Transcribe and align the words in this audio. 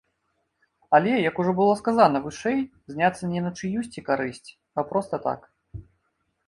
Але, 0.97 1.11
як 1.29 1.35
ужо 1.43 1.51
было 1.59 1.73
сказана 1.81 2.21
вышэй, 2.25 2.57
зняцца 2.95 3.23
не 3.35 3.45
на 3.49 3.55
чыюсьці 3.61 4.05
карысць, 4.09 4.49
а 4.77 4.87
проста 4.93 5.15
так. 5.29 5.39